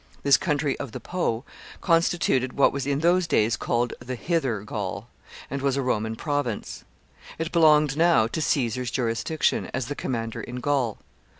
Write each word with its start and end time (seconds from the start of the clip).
This 0.23 0.35
country 0.35 0.75
of 0.79 0.93
the 0.93 0.99
Po 0.99 1.43
constituted 1.79 2.53
what 2.53 2.73
was 2.73 2.87
in 2.87 3.01
those 3.01 3.27
days 3.27 3.55
called 3.55 3.93
the 3.99 4.15
hither 4.15 4.61
Gaul, 4.63 5.07
and 5.47 5.61
was 5.61 5.77
a 5.77 5.83
Roman 5.83 6.15
province. 6.15 6.83
It 7.37 7.51
belonged 7.51 7.95
now 7.95 8.25
to 8.25 8.41
Caesar's 8.41 8.89
jurisdiction, 8.89 9.69
as 9.75 9.85
the 9.89 9.95
commander 9.95 10.41
in 10.41 10.55
Gaul. 10.55 10.97